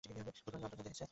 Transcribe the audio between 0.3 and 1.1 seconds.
করেনি অন্তর যা দেখেছে।